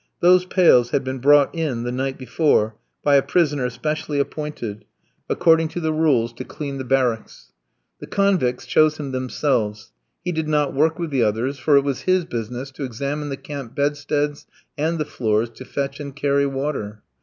Those 0.19 0.45
pails 0.45 0.89
had 0.89 1.03
been 1.03 1.19
brought 1.19 1.53
in 1.53 1.83
the 1.83 1.91
night 1.91 2.17
before 2.17 2.75
by 3.03 3.17
a 3.17 3.21
prisoner 3.21 3.69
specially 3.69 4.17
appointed, 4.19 4.83
according 5.29 5.67
to 5.67 5.79
the 5.79 5.93
rules, 5.93 6.33
to 6.33 6.43
clean 6.43 6.79
the 6.79 6.83
barracks. 6.83 7.51
The 7.99 8.07
convicts 8.07 8.65
chose 8.65 8.97
him 8.97 9.11
themselves. 9.11 9.91
He 10.25 10.31
did 10.31 10.47
not 10.47 10.73
work 10.73 10.97
with 10.97 11.11
the 11.11 11.21
others, 11.21 11.59
for 11.59 11.77
it 11.77 11.81
was 11.83 12.01
his 12.01 12.25
business 12.25 12.71
to 12.71 12.83
examine 12.83 13.29
the 13.29 13.37
camp 13.37 13.75
bedsteads 13.75 14.47
and 14.75 14.97
the 14.97 15.05
floors, 15.05 15.51
to 15.51 15.65
fetch 15.65 15.99
and 15.99 16.15
carry 16.15 16.47
water. 16.47 17.03